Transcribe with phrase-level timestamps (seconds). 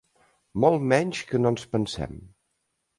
[0.63, 2.21] Molt menys que no ens pensem.